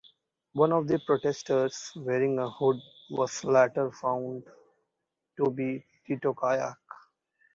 [0.53, 2.77] One of the protesters, wearing a hood,
[3.11, 4.41] was later found
[5.37, 6.79] to be Tito Kayak.